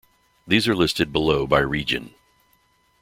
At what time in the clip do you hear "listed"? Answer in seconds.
0.75-1.11